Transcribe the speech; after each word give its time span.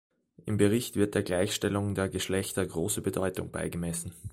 Im 0.47 0.57
Bericht 0.57 0.95
wird 0.95 1.13
der 1.13 1.21
Gleichstellung 1.21 1.93
der 1.93 2.09
Geschlechter 2.09 2.65
große 2.65 3.01
Bedeutung 3.03 3.51
beigemessen. 3.51 4.15